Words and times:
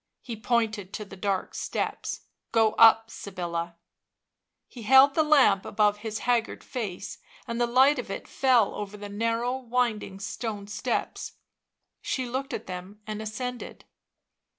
He 0.23 0.35
pointed 0.35 0.93
to 0.93 1.05
the 1.05 1.15
dark 1.15 1.53
steps. 1.53 2.21
11 2.55 2.71
Go 2.73 2.75
up, 2.83 3.11
Sybilla." 3.11 3.75
He 4.67 4.81
held 4.81 5.13
the 5.13 5.21
lamp 5.21 5.63
above 5.63 5.97
his 5.97 6.21
haggard 6.25 6.63
face, 6.63 7.19
and 7.47 7.61
the 7.61 7.67
light 7.67 7.99
of 7.99 8.09
it 8.09 8.27
fell 8.27 8.73
over 8.73 8.97
the 8.97 9.09
narrow 9.09 9.55
winding 9.57 10.19
stone 10.19 10.65
steps; 10.65 11.33
she 12.01 12.25
looked 12.27 12.51
at 12.51 12.65
them 12.65 12.99
and 13.05 13.21
ascended. 13.21 13.85